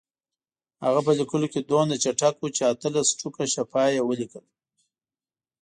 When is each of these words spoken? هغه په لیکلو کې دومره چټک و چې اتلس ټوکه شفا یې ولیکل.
هغه 0.85 0.99
په 1.05 1.11
لیکلو 1.19 1.47
کې 1.53 1.61
دومره 1.61 1.95
چټک 2.03 2.35
و 2.39 2.47
چې 2.55 2.63
اتلس 2.73 3.07
ټوکه 3.19 3.43
شفا 3.53 3.83
یې 3.95 4.01
ولیکل. 4.03 4.45